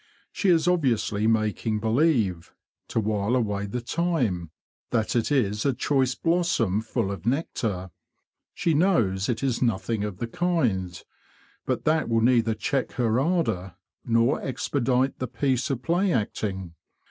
[0.31, 2.55] She is obviously making believe,
[2.87, 4.49] to while away the time,
[4.89, 7.91] that it is a choice blossom full of nectar.
[8.55, 10.99] She knows it is nothing of the kind;
[11.67, 16.73] but that will neither check her ardour nor expedite the piece of play acting.